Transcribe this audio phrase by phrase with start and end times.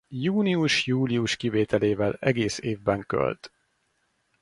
[0.07, 3.51] Június-július kivételével egész évben költ.